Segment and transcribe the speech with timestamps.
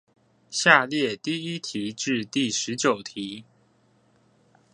[0.49, 3.45] 下列第一題至第十九題